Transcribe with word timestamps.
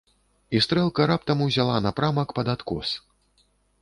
І 0.57 0.61
стрэлка 0.65 1.05
раптам 1.11 1.43
узяла 1.47 1.75
напрамак 1.87 2.29
пад 2.39 2.47
адкос. 2.55 2.95